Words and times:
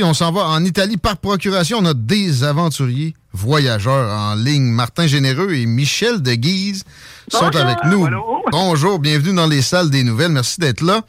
on 0.00 0.14
s'en 0.14 0.32
va 0.32 0.48
en 0.48 0.64
Italie 0.64 0.96
par 0.96 1.18
procuration. 1.18 1.78
On 1.80 1.84
a 1.84 1.92
des 1.92 2.44
aventuriers 2.44 3.14
voyageurs 3.32 4.10
en 4.10 4.34
ligne. 4.34 4.62
Martin 4.62 5.06
Généreux 5.06 5.52
et 5.52 5.66
Michel 5.66 6.22
de 6.22 6.32
Guise 6.32 6.84
sont 7.28 7.50
Bonjour. 7.50 7.60
avec 7.60 7.76
nous. 7.84 8.08
Bonjour, 8.50 8.98
bienvenue 8.98 9.34
dans 9.34 9.46
les 9.46 9.60
salles 9.60 9.90
des 9.90 10.02
nouvelles. 10.02 10.32
Merci 10.32 10.60
d'être 10.60 10.80
là. 10.80 11.02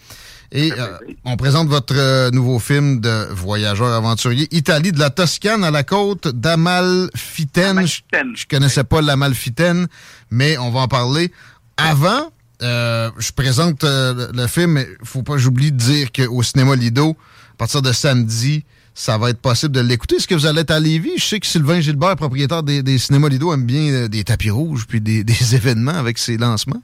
Et 0.52 0.72
euh, 0.74 0.98
on 1.24 1.38
présente 1.38 1.70
votre 1.70 1.96
euh, 1.98 2.30
nouveau 2.32 2.60
film 2.60 3.00
de 3.00 3.28
voyageurs 3.32 3.94
aventuriers. 3.94 4.50
Italie, 4.52 4.92
de 4.92 5.00
la 5.00 5.10
Toscane 5.10 5.64
à 5.64 5.72
la 5.72 5.84
côte 5.84 6.28
d'Amalfitaine. 6.28 7.88
Je, 7.88 8.02
je 8.36 8.46
connaissais 8.48 8.84
pas 8.84 9.02
l'Amalfitaine, 9.02 9.88
mais 10.30 10.58
on 10.58 10.72
va 10.72 10.82
en 10.82 10.88
parler. 10.90 11.32
Avant, 11.78 12.32
euh, 12.62 13.10
je 13.18 13.32
présente 13.32 13.84
euh, 13.86 14.14
le 14.32 14.42
le 14.42 14.48
film. 14.48 14.72
mais 14.74 14.88
faut 15.04 15.24
pas 15.24 15.34
que 15.34 15.40
j'oublie 15.40 15.72
de 15.72 15.78
dire 15.78 16.12
qu'au 16.12 16.44
cinéma 16.44 16.76
Lido, 16.76 17.16
à 17.54 17.56
partir 17.58 17.82
de 17.82 17.92
samedi, 17.92 18.66
ça 18.94 19.18
va 19.18 19.30
être 19.30 19.42
possible 19.42 19.74
de 19.74 19.82
l'écouter. 19.82 20.16
Est-ce 20.16 20.28
que 20.28 20.36
vous 20.36 20.46
allez 20.46 20.62
être 20.62 20.72
à 20.72 20.80
Lévis? 20.80 21.18
Je 21.18 21.26
sais 21.26 21.40
que 21.40 21.46
Sylvain 21.46 21.80
Gilbert, 21.80 22.16
propriétaire 22.16 22.64
des, 22.64 22.84
des 22.84 22.98
cinémas 22.98 23.30
Lido, 23.30 23.54
aime 23.54 23.66
bien 23.66 23.92
euh, 23.92 24.08
des 24.08 24.24
tapis 24.24 24.50
rouges 24.50 24.86
puis 24.88 25.02
des, 25.02 25.24
des 25.24 25.56
événements 25.56 25.92
avec 25.92 26.18
ses 26.18 26.38
lancements. 26.38 26.82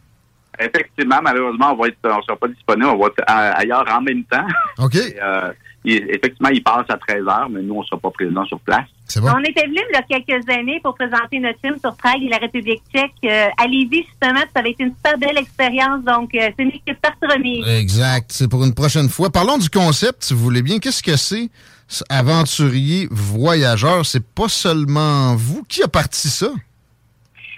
Effectivement, 0.59 1.19
malheureusement, 1.23 1.73
on 1.73 1.81
va 1.81 1.87
être, 1.87 1.97
on 2.03 2.21
sera 2.21 2.35
pas 2.35 2.47
disponible, 2.49 2.87
on 2.87 2.97
va 2.97 3.07
être 3.07 3.23
ailleurs 3.27 3.85
en 3.89 4.01
même 4.01 4.23
temps. 4.25 4.45
OK? 4.77 4.95
Et, 4.95 5.15
euh, 5.21 5.51
il- 5.85 6.09
effectivement, 6.09 6.49
il 6.49 6.61
passe 6.63 6.85
à 6.89 6.97
13 6.97 7.27
heures, 7.27 7.49
mais 7.49 7.61
nous, 7.61 7.75
on 7.75 7.83
sera 7.83 7.99
pas 7.99 8.11
présents 8.11 8.45
sur 8.45 8.59
place. 8.59 8.85
C'est 9.05 9.21
bon? 9.21 9.29
On 9.35 9.39
était 9.43 9.65
venu 9.65 9.79
il 9.89 9.93
y 9.93 9.95
a 9.95 10.01
quelques 10.19 10.47
années 10.49 10.79
pour 10.83 10.93
présenter 10.95 11.39
notre 11.39 11.59
film 11.59 11.75
sur 11.79 11.95
Prague 11.95 12.21
et 12.21 12.29
la 12.29 12.37
République 12.37 12.81
tchèque 12.93 13.11
euh, 13.23 13.47
à 13.57 13.65
Lévis, 13.65 14.03
justement. 14.05 14.39
Ça 14.53 14.59
avait 14.59 14.71
été 14.71 14.83
une 14.83 14.93
super 14.93 15.17
belle 15.17 15.37
expérience. 15.37 16.03
Donc, 16.03 16.35
euh, 16.35 16.49
c'est 16.55 16.63
une 16.63 16.69
équipe 16.69 16.99
partie 17.01 17.25
remise. 17.25 17.67
Exact. 17.67 18.31
C'est 18.31 18.47
pour 18.47 18.63
une 18.63 18.73
prochaine 18.75 19.09
fois. 19.09 19.29
Parlons 19.31 19.57
du 19.57 19.69
concept, 19.69 20.23
si 20.23 20.33
vous 20.33 20.41
voulez 20.41 20.61
bien. 20.61 20.79
Qu'est-ce 20.79 21.01
que 21.01 21.15
c'est, 21.15 21.49
ce 21.87 22.03
aventurier 22.09 23.07
voyageur? 23.09 24.05
C'est 24.05 24.23
pas 24.25 24.47
seulement 24.49 25.35
vous 25.35 25.63
qui 25.63 25.81
a 25.81 25.87
parti 25.87 26.27
ça? 26.27 26.49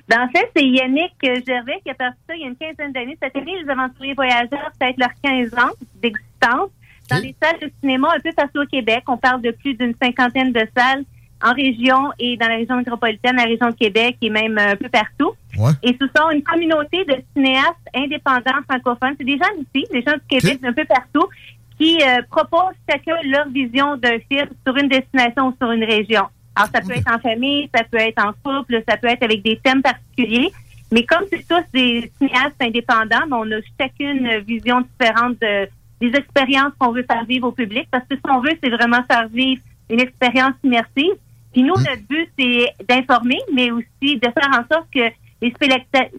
Ben, 0.08 0.21
en 0.21 0.30
fait, 0.30 0.49
c'est 0.55 0.65
Yannick 0.65 1.14
Gervais 1.21 1.80
qui 1.83 1.89
a 1.92 1.93
parti 1.95 2.17
ça 2.27 2.36
il 2.36 2.42
y 2.42 2.43
a 2.45 2.48
une 2.48 2.55
quinzaine 2.55 2.92
d'années. 2.92 3.17
Cette 3.21 3.36
année, 3.36 3.61
les 3.64 3.70
aventuriers 3.70 4.14
voyageurs, 4.14 4.49
ça 4.80 4.86
va 4.86 4.89
être 4.89 4.98
leurs 4.98 5.09
15 5.23 5.53
ans 5.53 5.71
d'existence. 6.02 6.70
Dans 7.11 7.22
les 7.22 7.36
salles 7.42 7.60
de 7.61 7.72
cinéma 7.80 8.10
un 8.16 8.20
peu 8.20 8.32
partout 8.33 8.61
au 8.61 8.66
Québec, 8.66 9.04
on 9.08 9.17
parle 9.17 9.42
de 9.42 9.52
plus 9.52 9.73
d'une 9.76 9.94
cinquantaine 10.02 10.52
de 10.52 10.66
salles 10.76 11.04
en 11.44 11.54
région 11.54 12.11
et 12.20 12.38
dans 12.38 12.48
la 12.48 12.55
région 12.55 12.77
métropolitaine, 12.77 13.36
la 13.36 13.44
région 13.44 13.70
de 13.70 13.76
Québec 13.76 14.17
et 14.22 14.30
même 14.30 14.58
un 14.58 14.76
peu 14.76 14.89
partout. 14.89 15.32
Ouais. 15.58 15.71
Et 15.83 15.98
ce 16.00 16.08
sont 16.16 16.30
une 16.30 16.44
communauté 16.44 17.04
de 17.05 17.16
cinéastes 17.36 17.88
indépendants 17.95 18.61
francophones. 18.70 19.16
C'est 19.17 19.26
des 19.26 19.38
gens 19.38 19.50
d'ici, 19.58 19.88
des 19.92 20.02
gens 20.02 20.14
du 20.14 20.27
Québec, 20.30 20.55
Ok. 20.58 20.61
d'un 20.61 20.73
peu 20.73 20.86
partout, 20.86 21.27
qui 21.77 22.00
euh, 22.04 22.21
proposent 22.30 22.76
chacun 22.89 23.16
leur 23.26 23.50
vision 23.50 23.98
d'un 23.98 24.20
film 24.32 24.48
sur 24.66 24.77
une 24.77 24.88
destination 24.88 25.48
ou 25.48 25.55
sur 25.60 25.71
une 25.71 25.83
région. 25.83 26.26
Alors, 26.55 26.70
ça 26.73 26.82
peut 26.82 26.94
être 26.94 27.11
en 27.11 27.17
famille, 27.17 27.70
ça 27.73 27.83
peut 27.83 27.98
être 27.98 28.23
en 28.23 28.33
couple, 28.44 28.83
ça 28.88 28.98
peut 28.98 29.08
être 29.08 29.23
avec 29.23 29.42
des 29.42 29.60
thèmes 29.64 29.82
particuliers. 29.82 30.52
Mais 30.92 31.04
comme 31.05 31.23
c'est 31.32 31.48
tous 31.48 31.64
des 31.73 32.11
cinéastes 32.17 32.61
indépendants, 32.61 33.26
ben, 33.27 33.38
on 33.38 33.52
a 33.52 33.61
chacune 33.80 34.26
une 34.26 34.39
vision 34.39 34.82
différente 34.82 35.38
de, 35.42 35.67
des 36.02 36.08
expériences 36.17 36.73
qu'on 36.80 36.92
veut 36.92 37.06
faire 37.10 37.23
vivre 37.26 37.48
au 37.48 37.52
public. 37.52 37.88
Parce 37.92 38.04
que 38.10 38.16
ce 38.16 38.22
qu'on 38.22 38.42
veut, 38.42 38.54
c'est 38.64 38.70
vraiment 38.70 39.04
faire 39.10 39.28
vivre 39.30 39.62
une 39.89 40.00
expérience 40.02 40.54
immersive. 40.64 41.14
Puis 41.54 41.64
nous, 41.64 41.76
notre 41.76 42.02
but, 42.10 42.30
c'est 42.39 42.67
d'informer, 42.89 43.39
mais 43.54 43.72
aussi 43.72 44.16
de 44.17 44.28
faire 44.28 44.50
en 44.52 44.64
sorte 44.73 44.88
que 44.94 45.02
les 45.42 45.52
specta- 45.52 46.10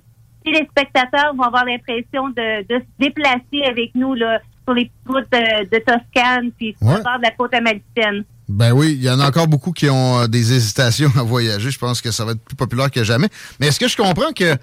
les 0.45 0.67
spectateurs 0.71 1.35
vont 1.35 1.45
avoir 1.45 1.65
l'impression 1.65 2.29
de, 2.31 2.63
de 2.67 2.81
se 2.81 2.85
déplacer 2.99 3.63
avec 3.67 3.95
nous 3.95 4.15
là, 4.15 4.41
sur 4.67 4.75
les 4.75 4.91
routes 5.07 5.27
de, 5.33 5.65
de 5.71 5.79
Toscane, 5.79 6.51
puis 6.53 6.75
sur 6.79 6.87
Ouais. 6.89 6.99
le 6.99 7.03
bord 7.03 7.19
de 7.19 7.23
la 7.23 7.31
côte 7.31 7.55
amalfitaine. 7.55 8.25
Ben 8.49 8.73
oui, 8.73 8.93
il 8.99 9.03
y 9.03 9.09
en 9.09 9.19
a 9.21 9.27
encore 9.29 9.47
beaucoup 9.49 9.73
qui 9.73 9.89
ont 9.89 10.21
euh, 10.21 10.27
des 10.27 10.53
hésitations 10.53 11.11
à 11.17 11.23
voyager. 11.23 11.71
Je 11.71 11.79
pense 11.79 12.01
que 12.03 12.11
ça 12.11 12.25
va 12.25 12.33
être 12.33 12.45
plus 12.45 12.57
populaire 12.57 12.91
que 12.91 13.03
jamais. 13.05 13.29
Mais 13.59 13.69
est-ce 13.69 13.81
que 13.81 13.89
je 13.89 13.97
comprends 13.97 14.33
que 14.33 14.57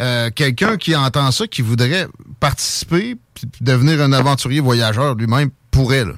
euh, 0.00 0.30
quelqu'un 0.34 0.76
qui 0.76 0.96
entend 0.96 1.30
ça, 1.30 1.46
qui 1.46 1.62
voudrait 1.62 2.06
participer 2.40 3.16
puis 3.34 3.48
devenir 3.60 4.00
un 4.00 4.12
aventurier 4.12 4.60
voyageur 4.60 5.14
lui-même 5.14 5.50
pourrait, 5.70 6.04
là? 6.04 6.12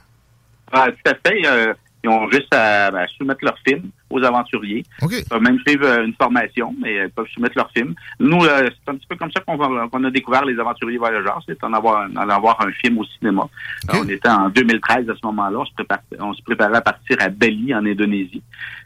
Ah, 0.72 0.88
tout 0.90 1.10
à 1.10 1.14
fait. 1.28 1.46
euh, 1.46 1.74
ils 2.04 2.10
ont 2.10 2.30
juste 2.30 2.52
à 2.54 2.90
ben, 2.90 3.06
soumettre 3.16 3.44
leur 3.44 3.56
film 3.66 3.90
aux 4.10 4.22
aventuriers. 4.22 4.84
Ils 5.18 5.24
peuvent 5.28 5.42
même 5.42 5.58
suivre 5.66 5.84
euh, 5.86 6.04
une 6.06 6.14
formation, 6.14 6.74
mais 6.80 6.98
euh, 6.98 7.04
ils 7.06 7.10
peuvent 7.10 7.26
soumettre 7.34 7.56
leur 7.56 7.70
film. 7.72 7.94
Nous, 8.20 8.44
euh, 8.44 8.68
c'est 8.84 8.90
un 8.90 8.96
petit 8.96 9.06
peu 9.06 9.16
comme 9.16 9.30
ça 9.32 9.40
qu'on 9.42 10.04
a 10.04 10.10
découvert 10.10 10.44
les 10.44 10.58
aventuriers 10.58 10.98
voyageurs, 10.98 11.42
c'est 11.46 11.62
en 11.64 11.72
avoir, 11.72 12.08
en 12.16 12.28
avoir 12.28 12.60
un 12.66 12.70
film 12.72 12.98
au 12.98 13.04
cinéma. 13.04 13.48
On 13.92 14.08
était 14.08 14.28
en 14.28 14.48
2013 14.48 15.10
à 15.10 15.14
ce 15.14 15.26
moment-là, 15.26 15.58
on 15.60 15.64
se, 15.66 15.72
prépare- 15.74 16.02
on 16.20 16.32
se 16.34 16.42
préparait 16.42 16.76
à 16.76 16.80
partir 16.80 17.16
à 17.20 17.28
Bali, 17.28 17.74
en 17.74 17.84
Indonésie. 17.84 18.42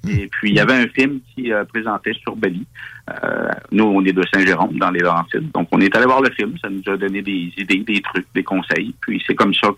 Et 0.09 0.27
puis, 0.29 0.51
il 0.51 0.57
y 0.57 0.61
avait 0.61 0.75
un 0.75 0.89
film 0.89 1.21
qui 1.35 1.53
euh, 1.53 1.65
présentait 1.65 2.15
sur 2.15 2.35
Bali. 2.35 2.67
Euh, 3.25 3.49
nous, 3.73 3.85
on 3.85 4.05
est 4.05 4.13
de 4.13 4.23
Saint-Jérôme, 4.33 4.79
dans 4.79 4.91
les 4.91 5.01
Laurentides. 5.01 5.51
Donc, 5.53 5.69
on 5.73 5.81
est 5.81 5.95
allé 5.97 6.07
voir 6.07 6.23
le 6.23 6.31
film. 6.31 6.55
Ça 6.63 6.71
nous 6.71 6.83
a 6.87 6.97
donné 6.97 7.21
des 7.23 7.53
idées, 7.59 7.79
des 7.81 8.01
trucs, 8.01 8.27
des 8.35 8.43
conseils. 8.45 8.95
Puis, 9.01 9.23
c'est 9.27 9.35
comme 9.35 9.53
ça 9.53 9.69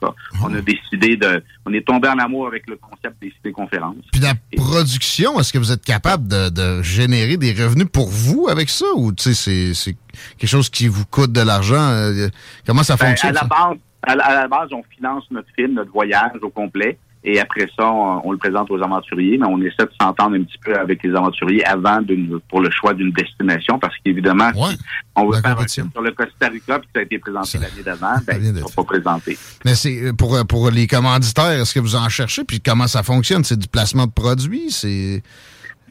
qu'on 0.41 0.55
a 0.55 0.61
décidé 0.61 1.17
de... 1.17 1.43
On 1.67 1.73
est 1.73 1.87
tombé 1.87 2.09
en 2.09 2.19
amour 2.19 2.47
avec 2.47 2.69
le 2.69 2.77
concept 2.77 3.21
des 3.21 3.31
cités-conférences. 3.31 3.97
Puis 4.13 4.21
la 4.21 4.35
production, 4.57 5.32
est-ce 5.41 5.53
que 5.53 5.59
vous 5.59 5.73
êtes 5.73 5.85
capable 5.85 6.29
de, 6.29 6.49
de 6.49 6.83
générer 6.83 7.37
des 7.37 7.53
revenus 7.53 7.89
pour 7.93 8.09
vous 8.09 8.49
avec 8.51 8.69
ça? 8.71 8.87
Ou 8.97 9.13
c'est- 9.19 9.35
c'est 9.75 9.97
quelque 10.39 10.51
chose 10.51 10.69
qui 10.71 10.89
vous 10.89 11.05
coûte 11.07 11.33
de 11.33 11.41
l'argent? 11.41 11.81
Euh, 11.91 12.29
comment 12.67 12.83
ça 12.83 12.97
Ben, 12.97 13.09
fonctionne? 13.09 13.31
à, 13.31 13.35
la 13.35 13.41
ça? 13.41 13.47
base, 13.47 13.77
à, 14.03 14.15
la, 14.17 14.25
à 14.25 14.35
la 14.43 14.49
base, 14.49 14.69
on 14.73 14.83
finance 14.95 15.25
notre 15.31 15.49
film, 15.55 15.75
notre 15.75 15.91
voyage 15.93 16.33
au 16.43 16.51
complet. 16.51 16.99
Et 17.25 17.39
après 17.39 17.69
ça, 17.79 17.89
on, 17.91 18.21
on 18.25 18.33
le 18.33 18.39
présente 18.39 18.69
aux 18.71 18.83
aventuriers, 18.83 19.39
mais 19.39 19.47
on 19.47 19.61
essaie 19.63 19.85
de 19.85 19.91
s'entendre 20.01 20.35
un 20.37 20.43
petit 20.43 20.59
peu 20.59 20.75
avec 20.77 21.03
les 21.05 21.15
aventuriers 21.15 21.65
avant 21.65 22.01
pour 22.49 22.61
le 22.61 22.71
choix 22.71 22.95
d'une 22.95 23.13
destination, 23.13 23.79
parce 23.79 23.95
qu'évidemment, 24.05 24.51
Ouais, 24.57 24.71
si 24.73 24.79
on 25.15 25.27
veut 25.27 25.37
la 25.37 25.43
faire 25.43 25.61
un 25.61 25.67
film 25.69 25.89
sur 25.93 26.03
le 26.03 26.11
Costa 26.11 26.49
Rica, 26.49 26.79
puis 26.81 26.89
ça 26.95 27.01
a 27.01 27.03
été 27.05 27.19
présenté 27.21 27.59
l'année 27.59 27.83
d'avant, 27.85 28.15
ben, 28.27 28.41
ils 28.43 28.53
ne 28.53 28.61
pas 28.75 28.83
présentés. 28.85 29.39
Mais 29.65 29.75
c'est 29.77 30.07
euh, 30.07 30.13
pour, 30.13 30.37
pour 30.49 30.71
les 30.71 30.87
commanditaires, 30.89 31.61
est-ce 31.61 31.75
que 31.75 31.81
vous 31.81 31.95
en 31.97 32.09
cherchez? 32.09 32.43
Puis 32.45 32.61
comment 32.61 32.89
ça 32.89 33.03
fonctionne? 33.05 33.45
C'est 33.45 33.59
du 33.59 33.69
placement 33.69 34.07
de 34.07 34.13
produits? 34.13 34.71
C'est. 34.71 35.23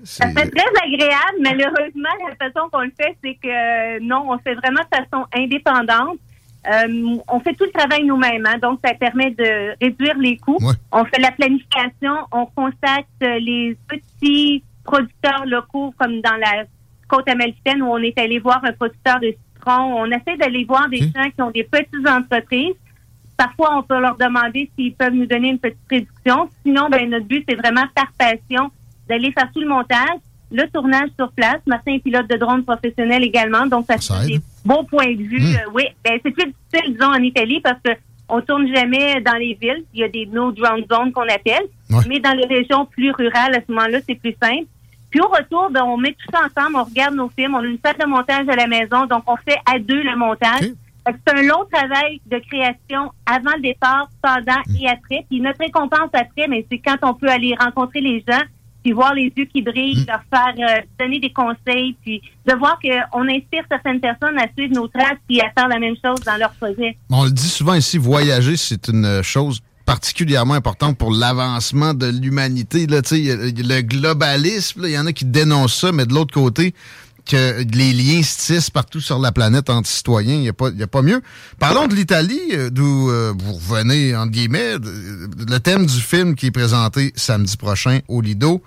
Ça 0.03 0.25
c'est- 0.27 0.33
fait 0.33 0.49
très 0.49 0.65
agréable. 0.83 1.37
Malheureusement, 1.41 2.09
la 2.27 2.35
façon 2.47 2.67
qu'on 2.71 2.81
le 2.81 2.91
fait, 2.99 3.15
c'est 3.23 3.35
que 3.35 3.47
euh, 3.47 3.99
non, 4.01 4.25
on 4.27 4.33
le 4.33 4.39
fait 4.43 4.55
vraiment 4.55 4.81
de 4.81 4.97
façon 4.97 5.25
indépendante. 5.33 6.17
Euh, 6.67 7.17
on 7.27 7.39
fait 7.39 7.53
tout 7.53 7.65
le 7.65 7.71
travail 7.71 8.05
nous-mêmes, 8.05 8.45
hein, 8.45 8.57
donc 8.61 8.79
ça 8.85 8.93
permet 8.93 9.31
de 9.31 9.75
réduire 9.81 10.17
les 10.19 10.37
coûts. 10.37 10.59
Ouais. 10.61 10.73
On 10.91 11.03
fait 11.05 11.19
la 11.19 11.31
planification, 11.31 12.13
on 12.31 12.45
contacte 12.45 13.07
euh, 13.23 13.39
les 13.39 13.75
petits 13.87 14.63
producteurs 14.83 15.45
locaux, 15.47 15.93
comme 15.97 16.21
dans 16.21 16.37
la 16.37 16.65
côte 17.07 17.27
amalfitaine 17.27 17.81
où 17.81 17.87
on 17.87 17.97
est 17.97 18.17
allé 18.17 18.39
voir 18.39 18.63
un 18.63 18.73
producteur 18.73 19.19
de 19.19 19.33
citron. 19.55 20.01
On 20.01 20.05
essaie 20.05 20.37
d'aller 20.37 20.63
voir 20.65 20.87
des 20.89 20.99
gens 20.99 21.29
qui 21.35 21.41
ont 21.41 21.51
des 21.51 21.63
petites 21.63 22.07
entreprises. 22.07 22.75
Parfois, 23.35 23.77
on 23.79 23.83
peut 23.83 23.99
leur 23.99 24.15
demander 24.17 24.69
s'ils 24.77 24.93
peuvent 24.93 25.13
nous 25.13 25.25
donner 25.25 25.49
une 25.49 25.59
petite 25.59 25.79
réduction. 25.89 26.47
Sinon, 26.63 26.89
ben, 26.89 27.09
notre 27.09 27.25
but, 27.25 27.43
c'est 27.49 27.55
vraiment 27.55 27.85
par 27.95 28.11
passion 28.17 28.69
d'aller 29.09 29.31
faire 29.31 29.49
tout 29.51 29.61
le 29.61 29.67
montage, 29.67 30.19
le 30.51 30.67
tournage 30.69 31.09
sur 31.17 31.31
place. 31.31 31.59
Martin 31.65 31.93
est 31.93 31.99
pilote 31.99 32.29
de 32.29 32.37
drone 32.37 32.63
professionnel 32.63 33.23
également, 33.23 33.65
donc 33.65 33.87
ça 33.87 33.97
Ça 33.97 34.21
fait 34.21 34.27
des 34.27 34.41
beaux 34.65 34.83
points 34.83 35.13
de 35.13 35.23
vue. 35.23 35.41
Mm. 35.41 35.55
Euh, 35.55 35.71
oui, 35.73 35.83
ben, 36.03 36.19
c'est 36.23 36.31
plus 36.31 36.51
difficile, 36.51 36.93
disons, 36.93 37.11
en 37.11 37.21
Italie 37.21 37.59
parce 37.61 37.79
que 37.83 37.91
On 38.33 38.39
tourne 38.41 38.73
jamais 38.73 39.19
dans 39.21 39.37
les 39.37 39.57
villes. 39.61 39.83
Il 39.93 39.99
y 39.99 40.03
a 40.03 40.07
des 40.07 40.25
no 40.25 40.51
drone 40.53 40.85
zones 40.89 41.11
qu'on 41.11 41.27
appelle. 41.27 41.67
Ouais. 41.89 42.03
Mais 42.07 42.19
dans 42.19 42.31
les 42.31 42.45
régions 42.45 42.85
plus 42.85 43.11
rurales, 43.11 43.53
à 43.55 43.59
ce 43.59 43.71
moment-là, 43.71 43.99
c'est 44.07 44.15
plus 44.15 44.35
simple. 44.41 44.67
Puis 45.09 45.19
au 45.19 45.27
retour, 45.27 45.69
ben, 45.69 45.83
on 45.83 45.97
met 45.97 46.13
tout 46.13 46.31
ça 46.31 46.39
ensemble, 46.45 46.77
on 46.77 46.83
regarde 46.85 47.15
nos 47.15 47.27
films, 47.27 47.53
on 47.53 47.59
a 47.59 47.65
une 47.65 47.77
salle 47.83 47.97
de 47.99 48.05
montage 48.05 48.47
à 48.47 48.55
la 48.55 48.67
maison, 48.67 49.05
donc 49.07 49.23
on 49.27 49.35
fait 49.35 49.59
à 49.65 49.77
deux 49.77 50.01
le 50.01 50.15
montage. 50.15 50.71
C'est 51.05 51.33
un 51.33 51.41
long 51.41 51.65
travail 51.69 52.21
de 52.27 52.37
création 52.37 53.11
avant 53.25 53.55
le 53.57 53.61
départ, 53.61 54.07
pendant 54.21 54.61
et 54.79 54.87
après. 54.87 55.25
Puis 55.29 55.41
notre 55.41 55.59
récompense 55.59 56.11
après, 56.13 56.47
mais 56.47 56.65
c'est 56.71 56.77
quand 56.77 56.97
on 57.01 57.13
peut 57.13 57.27
aller 57.27 57.53
rencontrer 57.59 57.99
les 57.99 58.23
gens, 58.25 58.41
puis 58.83 58.91
voir 58.91 59.13
les 59.13 59.31
yeux 59.35 59.45
qui 59.45 59.61
brillent, 59.61 60.05
leur 60.07 60.21
faire 60.29 60.53
euh, 60.57 60.81
donner 60.99 61.19
des 61.19 61.31
conseils, 61.31 61.95
puis 62.01 62.21
de 62.45 62.53
voir 62.55 62.79
qu'on 62.79 63.27
inspire 63.27 63.63
certaines 63.69 63.99
personnes 63.99 64.37
à 64.37 64.47
suivre 64.55 64.73
nos 64.73 64.87
traces 64.87 65.17
puis 65.27 65.39
à 65.41 65.51
faire 65.57 65.67
la 65.67 65.79
même 65.79 65.95
chose 66.03 66.19
dans 66.25 66.37
leur 66.37 66.51
projet. 66.51 66.97
On 67.09 67.25
le 67.25 67.31
dit 67.31 67.47
souvent 67.47 67.75
ici, 67.75 67.97
voyager, 67.97 68.57
c'est 68.57 68.87
une 68.87 69.21
chose 69.23 69.61
particulièrement 69.85 70.53
importante 70.53 70.97
pour 70.97 71.11
l'avancement 71.11 71.93
de 71.93 72.07
l'humanité. 72.07 72.87
Le 72.87 73.81
globalisme, 73.81 74.83
il 74.85 74.91
y 74.91 74.97
en 74.97 75.05
a 75.05 75.13
qui 75.13 75.25
dénoncent 75.25 75.79
ça, 75.79 75.91
mais 75.91 76.05
de 76.05 76.13
l'autre 76.13 76.33
côté, 76.33 76.73
que 77.25 77.63
les 77.73 77.93
liens 77.93 78.23
se 78.23 78.53
tissent 78.53 78.69
partout 78.69 78.99
sur 79.01 79.19
la 79.19 79.31
planète 79.31 79.69
entre 79.69 79.87
citoyens, 79.89 80.35
il 80.35 80.41
n'y 80.41 80.49
a, 80.49 80.53
pas- 80.53 80.69
a 80.69 80.87
pas 80.87 81.01
mieux. 81.01 81.21
Parlons 81.59 81.87
de 81.87 81.95
l'Italie, 81.95 82.39
euh, 82.53 82.69
d'où 82.69 83.09
euh, 83.09 83.33
vous 83.37 83.53
revenez, 83.53 84.15
entre 84.15 84.31
guillemets, 84.31 84.73
le 84.77 85.57
thème 85.59 85.85
du 85.85 85.99
film 85.99 86.35
qui 86.35 86.47
est 86.47 86.51
présenté 86.51 87.13
samedi 87.15 87.57
prochain 87.57 87.99
au 88.07 88.21
Lido. 88.21 88.61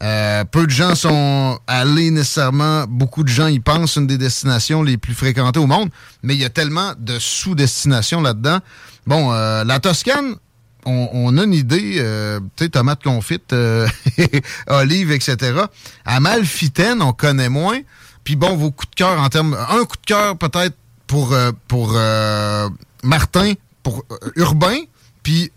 Euh, 0.00 0.44
peu 0.44 0.64
de 0.66 0.70
gens 0.70 0.94
sont 0.94 1.58
allés 1.66 2.12
nécessairement, 2.12 2.84
beaucoup 2.88 3.24
de 3.24 3.28
gens 3.28 3.48
y 3.48 3.58
pensent, 3.58 3.96
une 3.96 4.06
des 4.06 4.16
destinations 4.18 4.84
les 4.84 4.96
plus 4.96 5.14
fréquentées 5.14 5.58
au 5.58 5.66
monde, 5.66 5.90
mais 6.22 6.34
il 6.34 6.40
y 6.40 6.44
a 6.44 6.50
tellement 6.50 6.92
de 6.98 7.18
sous-destinations 7.18 8.20
là-dedans. 8.20 8.60
Bon, 9.08 9.32
euh, 9.32 9.64
la 9.64 9.80
Toscane, 9.80 10.36
on, 10.84 11.36
a 11.36 11.44
une 11.44 11.54
idée, 11.54 11.96
euh, 11.98 12.40
tu 12.56 12.64
sais, 12.64 12.70
tomates 12.70 13.02
confites, 13.02 13.52
euh, 13.52 13.86
olives, 14.68 15.12
etc. 15.12 15.60
Amalfitaine, 16.04 17.02
on 17.02 17.12
connaît 17.12 17.48
moins. 17.48 17.80
Puis 18.24 18.36
bon, 18.36 18.56
vos 18.56 18.70
coups 18.70 18.90
de 18.90 18.94
cœur 18.94 19.20
en 19.20 19.28
termes... 19.28 19.54
Un 19.54 19.84
coup 19.84 19.96
de 19.96 20.06
cœur 20.06 20.36
peut-être 20.36 20.76
pour, 21.08 21.32
euh, 21.32 21.50
pour 21.66 21.94
euh, 21.96 22.68
Martin, 23.02 23.54
pour 23.82 24.04
euh, 24.12 24.30
Urbain, 24.36 24.78
puis 25.22 25.50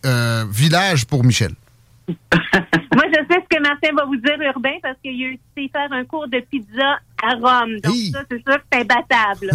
Village 0.49 1.05
pour 1.05 1.23
Michel. 1.23 1.53
Je 3.11 3.17
sais 3.17 3.41
ce 3.41 3.57
que 3.57 3.61
Martin 3.61 3.93
va 3.93 4.05
vous 4.05 4.15
dire, 4.15 4.39
Urbain, 4.39 4.77
parce 4.81 4.97
qu'il 5.03 5.11
a 5.11 5.31
essayé 5.31 5.69
faire 5.69 5.91
un 5.91 6.05
cours 6.05 6.27
de 6.29 6.39
pizza 6.39 6.99
à 7.21 7.33
Rome. 7.35 7.79
Donc 7.81 7.93
Hi. 7.93 8.11
ça, 8.11 8.23
c'est 8.29 8.41
sûr 8.41 8.57
que 8.57 8.63
c'est 8.71 8.79
imbattable. 8.79 9.51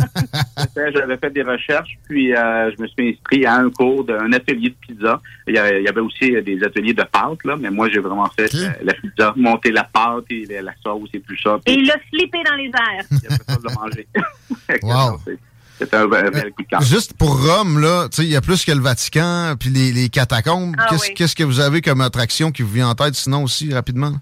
J'avais 0.94 1.16
fait 1.16 1.30
des 1.30 1.42
recherches, 1.42 1.98
puis 2.06 2.34
euh, 2.34 2.70
je 2.76 2.82
me 2.82 2.86
suis 2.88 3.10
inscrit 3.10 3.46
à 3.46 3.54
un 3.54 3.70
cours 3.70 4.04
d'un 4.04 4.30
atelier 4.32 4.70
de 4.70 4.74
pizza. 4.74 5.20
Il 5.48 5.54
y, 5.54 5.58
avait, 5.58 5.80
il 5.80 5.84
y 5.84 5.88
avait 5.88 6.00
aussi 6.00 6.36
euh, 6.36 6.42
des 6.42 6.62
ateliers 6.62 6.92
de 6.92 7.02
pâtes, 7.02 7.44
là, 7.44 7.56
mais 7.58 7.70
moi, 7.70 7.88
j'ai 7.88 8.00
vraiment 8.00 8.28
fait 8.36 8.54
euh, 8.54 8.70
la 8.82 8.92
pizza, 8.92 9.32
monter 9.36 9.72
la 9.72 9.84
pâte 9.84 10.24
et 10.30 10.44
la, 10.46 10.72
sauce 10.82 11.08
et 11.14 11.20
tout 11.20 11.36
ça. 11.42 11.58
Et 11.66 11.74
il 11.74 11.86
l'a 11.86 11.98
flippé 12.10 12.42
dans 12.44 12.56
les 12.56 12.66
airs. 12.66 13.06
il 13.10 13.26
a 13.26 13.36
fait 13.36 13.44
ça 13.48 13.56
de 13.56 13.62
le 13.62 13.74
manger. 13.74 14.06
Wow. 14.82 15.20
C'est- 15.78 15.84
C'était 15.84 15.96
un 15.96 16.06
bel 16.08 16.30
bel 16.30 16.52
coup 16.52 16.62
de 16.62 16.68
cœur. 16.68 16.80
Juste 16.82 17.14
pour 17.18 17.38
Rome, 17.46 17.78
là, 17.80 18.08
tu 18.08 18.16
sais, 18.16 18.22
il 18.24 18.30
y 18.30 18.36
a 18.36 18.40
plus 18.40 18.64
que 18.64 18.72
le 18.72 18.80
Vatican, 18.80 19.54
puis 19.58 19.68
les, 19.70 19.92
les 19.92 20.08
catacombes. 20.08 20.74
Ah 20.78 20.86
Qu'est-ce 20.90 21.32
oui. 21.32 21.34
que 21.34 21.44
vous 21.44 21.60
avez 21.60 21.80
comme 21.82 22.00
attraction 22.00 22.50
qui 22.50 22.62
vous 22.62 22.70
vient 22.72 22.88
en 22.88 22.94
tête, 22.94 23.14
sinon 23.14 23.42
aussi, 23.44 23.72
rapidement? 23.74 24.12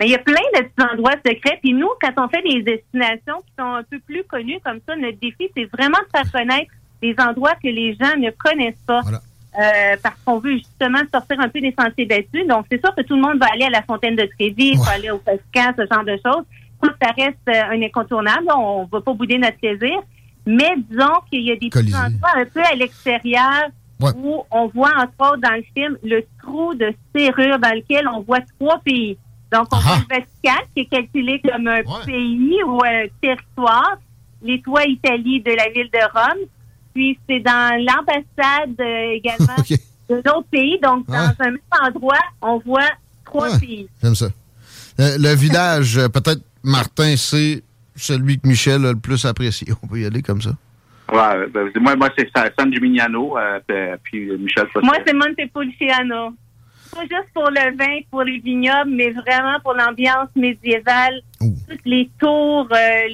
Mais 0.00 0.06
il 0.08 0.10
y 0.12 0.14
a 0.14 0.18
plein 0.18 0.34
de 0.56 0.64
petits 0.64 0.88
endroits 0.92 1.14
secrets. 1.24 1.58
Puis 1.62 1.72
nous, 1.74 1.88
quand 2.00 2.12
on 2.24 2.28
fait 2.28 2.42
des 2.42 2.62
destinations 2.62 3.40
qui 3.46 3.52
sont 3.58 3.74
un 3.76 3.82
peu 3.84 3.98
plus 4.00 4.24
connues 4.24 4.58
comme 4.64 4.80
ça, 4.86 4.96
notre 4.96 5.18
défi, 5.20 5.48
c'est 5.56 5.64
vraiment 5.72 5.98
de 5.98 6.18
faire 6.18 6.30
connaître 6.32 6.70
des 7.00 7.14
endroits 7.18 7.54
que 7.62 7.68
les 7.68 7.94
gens 7.94 8.16
ne 8.18 8.30
connaissent 8.30 8.74
pas. 8.86 9.00
Voilà. 9.02 9.20
Euh, 9.60 9.96
parce 10.02 10.16
qu'on 10.24 10.38
veut 10.38 10.54
justement 10.56 11.00
sortir 11.12 11.38
un 11.40 11.48
peu 11.48 11.60
des 11.60 11.74
sentiers 11.78 12.06
battus. 12.06 12.46
Donc, 12.48 12.66
c'est 12.70 12.80
sûr 12.84 12.94
que 12.94 13.02
tout 13.02 13.14
le 13.16 13.20
monde 13.22 13.38
va 13.38 13.46
aller 13.52 13.64
à 13.66 13.70
la 13.70 13.82
fontaine 13.82 14.16
de 14.16 14.26
Trévis, 14.38 14.72
Ouais. 14.78 14.84
va 14.84 14.92
aller 14.92 15.10
au 15.10 15.18
Pascal, 15.18 15.74
ce 15.78 15.94
genre 15.94 16.04
de 16.04 16.12
choses. 16.24 16.44
Ça, 16.82 16.88
ça 17.00 17.10
reste 17.16 17.36
euh, 17.48 17.74
un 17.76 17.82
incontournable. 17.82 18.46
On 18.56 18.88
va 18.90 19.00
pas 19.02 19.12
bouder 19.12 19.38
notre 19.38 19.58
plaisir. 19.58 20.00
Mais 20.46 20.72
disons 20.90 21.20
qu'il 21.30 21.42
y 21.42 21.52
a 21.52 21.56
des 21.56 21.68
petits 21.70 21.94
endroits 21.94 22.30
un 22.36 22.44
peu 22.46 22.60
à 22.62 22.74
l'extérieur 22.74 23.68
Ouais. 24.00 24.10
où 24.16 24.42
on 24.50 24.66
voit, 24.66 24.90
entre 24.96 25.12
autres, 25.32 25.40
dans 25.42 25.54
le 25.54 25.62
film, 25.76 25.96
le 26.02 26.24
trou 26.42 26.74
de 26.74 26.92
serrure 27.14 27.58
dans 27.60 27.72
lequel 27.72 28.08
on 28.08 28.20
voit 28.22 28.40
trois 28.58 28.80
pays. 28.80 29.16
Donc, 29.52 29.68
on 29.70 29.76
Ah. 29.76 29.80
voit 29.80 29.96
le 29.98 30.16
Vatican, 30.16 30.64
qui 30.74 30.80
est 30.82 30.86
calculé 30.86 31.40
comme 31.40 31.68
un 31.68 31.76
Ouais. 31.82 32.04
pays 32.06 32.62
ou 32.66 32.80
un 32.84 33.04
territoire, 33.20 33.96
les 34.42 34.60
trois 34.60 34.84
Italie 34.86 35.40
de 35.40 35.52
la 35.52 35.68
ville 35.68 35.88
de 35.92 36.00
Rome, 36.18 36.46
puis 36.92 37.16
c'est 37.28 37.38
dans 37.40 37.76
l'ambassade 37.84 38.74
euh, 38.80 39.10
également 39.12 39.54
OK, 39.58 39.70
de 40.10 40.14
l'autre 40.16 40.48
pays. 40.50 40.80
Donc, 40.82 41.06
dans 41.06 41.12
Ouais. 41.12 41.34
un 41.38 41.44
même 41.50 41.58
endroit, 41.80 42.18
on 42.40 42.58
voit 42.58 42.90
trois 43.24 43.56
pays. 43.58 43.86
j'aime 44.02 44.16
ça. 44.16 44.26
Euh, 44.98 45.16
le 45.18 45.34
village, 45.36 45.96
euh, 45.96 46.08
peut-être, 46.08 46.42
Martin, 46.64 47.14
c'est 47.16 47.62
celui 47.96 48.38
que 48.38 48.48
Michel 48.48 48.84
a 48.86 48.92
le 48.92 48.98
plus 48.98 49.24
apprécié. 49.24 49.68
On 49.82 49.86
peut 49.86 50.00
y 50.00 50.06
aller 50.06 50.22
comme 50.22 50.40
ça. 50.40 50.50
Ouais, 51.12 51.46
ben, 51.48 51.70
moi, 51.80 51.96
moi 51.96 52.08
c'est 52.16 52.28
San 52.58 52.72
Gimignano, 52.72 53.36
euh, 53.36 53.60
puis, 53.66 54.28
puis 54.28 54.38
Michel 54.38 54.66
Fossé. 54.68 54.86
Moi, 54.86 54.96
c'est 55.06 55.12
Montepulciano. 55.12 56.34
Pas 56.94 57.02
juste 57.02 57.32
pour 57.34 57.50
le 57.50 57.76
vin, 57.76 58.00
pour 58.10 58.22
les 58.22 58.38
vignobles, 58.38 58.90
mais 58.90 59.10
vraiment 59.10 59.58
pour 59.62 59.74
l'ambiance 59.74 60.28
médiévale. 60.36 61.20
Ouh. 61.40 61.54
Toutes 61.68 61.84
les 61.84 62.10
tours, 62.18 62.68
euh, 62.70 63.08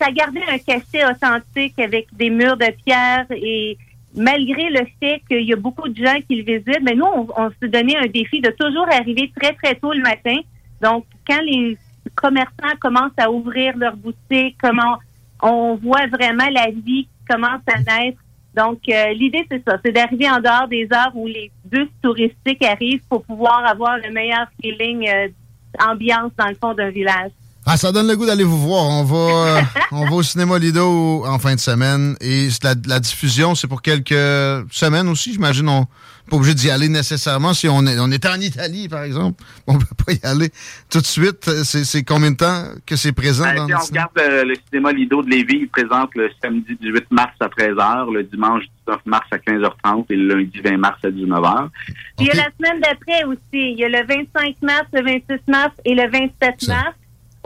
ça 0.00 0.10
gardait 0.10 0.42
un 0.48 0.58
cachet 0.58 1.04
authentique 1.04 1.78
avec 1.78 2.06
des 2.12 2.30
murs 2.30 2.56
de 2.56 2.70
pierre 2.84 3.26
et 3.30 3.76
malgré 4.14 4.70
le 4.70 4.86
fait 5.00 5.22
qu'il 5.28 5.44
y 5.44 5.52
a 5.52 5.56
beaucoup 5.56 5.88
de 5.88 6.04
gens 6.04 6.18
qui 6.28 6.36
le 6.36 6.44
visitent, 6.44 6.82
mais 6.82 6.94
nous, 6.94 7.04
on, 7.04 7.28
on 7.36 7.50
se 7.60 7.66
donnait 7.66 7.96
un 7.96 8.06
défi 8.06 8.40
de 8.40 8.50
toujours 8.50 8.88
arriver 8.90 9.30
très, 9.38 9.52
très 9.54 9.74
tôt 9.74 9.92
le 9.92 10.02
matin. 10.02 10.38
Donc, 10.80 11.04
quand 11.26 11.40
les 11.42 11.76
commerçants 12.14 12.76
commencent 12.80 13.18
à 13.18 13.30
ouvrir 13.30 13.76
leurs 13.76 13.96
boutiques, 13.96 14.56
comment 14.60 14.98
on 15.42 15.74
voit 15.76 16.06
vraiment 16.06 16.48
la 16.50 16.70
vie 16.70 17.04
qui 17.04 17.26
commence 17.28 17.60
à 17.66 17.78
naître. 17.78 18.18
Donc, 18.54 18.80
euh, 18.88 19.12
l'idée, 19.12 19.46
c'est 19.50 19.62
ça, 19.68 19.78
c'est 19.84 19.92
d'arriver 19.92 20.30
en 20.30 20.40
dehors 20.40 20.66
des 20.66 20.88
heures 20.92 21.12
où 21.14 21.26
les 21.26 21.50
bus 21.64 21.88
touristiques 22.02 22.64
arrivent 22.64 23.02
pour 23.08 23.22
pouvoir 23.24 23.66
avoir 23.66 23.98
le 23.98 24.10
meilleur 24.10 24.46
feeling 24.60 25.06
euh, 25.08 25.28
ambiance 25.78 26.32
dans 26.38 26.48
le 26.48 26.54
fond 26.54 26.72
d'un 26.72 26.90
village. 26.90 27.32
Ah, 27.68 27.76
ça 27.76 27.90
donne 27.90 28.06
le 28.06 28.16
goût 28.16 28.26
d'aller 28.26 28.44
vous 28.44 28.60
voir. 28.60 28.84
On 28.84 29.02
va, 29.02 29.58
euh, 29.58 29.60
on 29.90 30.04
va 30.08 30.12
au 30.14 30.22
cinéma 30.22 30.56
Lido 30.58 31.24
en 31.26 31.38
fin 31.40 31.54
de 31.56 31.60
semaine. 31.60 32.16
Et 32.20 32.48
la, 32.62 32.74
la 32.86 33.00
diffusion, 33.00 33.56
c'est 33.56 33.66
pour 33.66 33.82
quelques 33.82 34.14
semaines 34.70 35.08
aussi, 35.08 35.32
j'imagine. 35.32 35.68
On 35.68 35.80
n'est 35.80 35.86
pas 36.30 36.36
obligé 36.36 36.54
d'y 36.54 36.70
aller 36.70 36.88
nécessairement. 36.88 37.54
Si 37.54 37.68
on 37.68 37.84
est, 37.86 37.98
on 37.98 38.08
est 38.12 38.24
en 38.24 38.40
Italie, 38.40 38.88
par 38.88 39.02
exemple, 39.02 39.42
on 39.66 39.78
peut 39.78 39.94
pas 40.06 40.12
y 40.12 40.20
aller 40.22 40.50
tout 40.90 41.00
de 41.00 41.06
suite. 41.06 41.50
C'est 41.64 41.82
c'est 41.84 42.04
combien 42.04 42.30
de 42.30 42.36
temps 42.36 42.66
que 42.86 42.94
c'est 42.94 43.10
présent 43.12 43.42
Ben, 43.44 43.56
dans 43.56 43.66
si 43.66 43.72
le 43.72 43.76
on 43.76 43.80
cinéma? 43.80 44.10
regarde 44.14 44.32
euh, 44.32 44.44
le 44.44 44.54
cinéma 44.68 44.92
Lido 44.92 45.22
de 45.24 45.30
Lévis, 45.30 45.58
il 45.62 45.68
présente 45.68 46.10
le 46.14 46.30
samedi 46.40 46.76
18 46.80 47.10
mars 47.10 47.32
à 47.40 47.46
13h, 47.48 48.12
le 48.12 48.22
dimanche 48.22 48.62
19 48.86 49.00
mars 49.06 49.26
à 49.32 49.38
15h30 49.38 50.04
et 50.10 50.14
le 50.16 50.34
lundi 50.36 50.60
20 50.64 50.76
mars 50.78 50.98
à 51.04 51.08
19h. 51.08 51.68
Puis 51.88 51.94
il 52.20 52.26
y 52.26 52.30
a 52.30 52.34
la 52.34 52.48
semaine 52.56 52.80
d'après 52.80 53.24
aussi. 53.24 53.40
Il 53.52 53.76
y 53.78 53.84
a 53.84 53.88
le 53.88 54.06
25 54.06 54.54
mars, 54.62 54.84
le 54.92 55.02
26 55.02 55.40
mars 55.48 55.72
et 55.84 55.94
le 55.96 56.08
27 56.08 56.54
Ça. 56.60 56.72
mars 56.74 56.94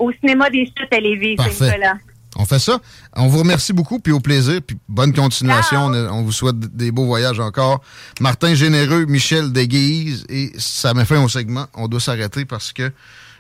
au 0.01 0.11
cinéma 0.13 0.51
des 0.51 0.65
Chutes 0.67 0.93
à 0.93 0.99
Lévis, 0.99 1.37
Parfait. 1.37 1.53
Saint-Nicolas. 1.53 1.95
On 2.37 2.45
fait 2.45 2.59
ça. 2.59 2.81
On 3.17 3.27
vous 3.27 3.41
remercie 3.41 3.73
beaucoup, 3.73 3.99
puis 3.99 4.13
au 4.13 4.21
plaisir, 4.21 4.61
puis 4.67 4.79
bonne 4.89 5.13
continuation. 5.13 5.87
On, 5.87 5.95
on 5.95 6.23
vous 6.23 6.33
souhaite 6.33 6.59
des 6.59 6.91
beaux 6.91 7.05
voyages 7.05 7.41
encore. 7.41 7.83
Martin 8.21 8.55
Généreux, 8.55 9.05
Michel 9.05 9.53
Deguise, 9.53 10.25
et 10.29 10.53
ça 10.57 10.95
met 10.95 11.05
fin 11.05 11.23
au 11.23 11.29
segment. 11.29 11.67
On 11.75 11.89
doit 11.89 12.01
s'arrêter 12.01 12.45
parce 12.45 12.73
que 12.73 12.93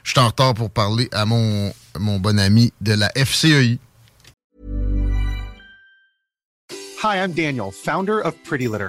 je 0.02 0.10
suis 0.10 0.20
en 0.20 0.26
retard 0.26 0.54
pour 0.54 0.70
parler 0.70 1.08
à 1.12 1.24
mon, 1.24 1.72
mon 1.98 2.18
bon 2.18 2.38
ami 2.38 2.72
de 2.80 2.94
la 2.94 3.10
FCEI. 3.16 3.78
Hi, 7.02 7.16
I'm 7.16 7.32
Daniel, 7.32 7.70
founder 7.72 8.20
of 8.22 8.34
Pretty 8.44 8.66
Litter. 8.66 8.88